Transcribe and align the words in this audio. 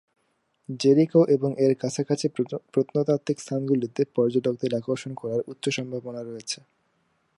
Jericho 0.79 1.21
এবং 1.27 1.49
এর 1.65 1.73
কাছাকাছি 1.75 2.25
প্রত্নতাত্ত্বিক 2.73 3.37
স্থানগুলিতে 3.39 4.01
পর্যটকদের 4.15 4.71
আকর্ষণ 4.75 5.11
করার 5.13 5.41
উচ্চ 5.47 5.65
সম্ভাবনা 5.69 6.21
রয়েছে। 6.23 6.59